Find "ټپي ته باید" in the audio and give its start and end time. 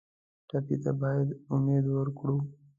0.47-1.27